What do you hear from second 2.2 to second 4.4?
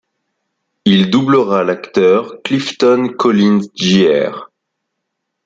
Clifton Collins Jr.